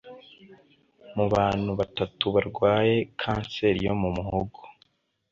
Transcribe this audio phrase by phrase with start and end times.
[1.15, 4.59] Mu bantu batatu barwaye kanseri yo mu muhogo